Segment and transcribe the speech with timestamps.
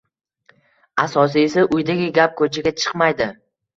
[1.03, 3.29] Asosiysi, uydagi gap ko`chaga chiqmaydi